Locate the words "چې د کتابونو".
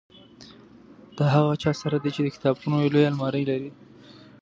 2.15-2.77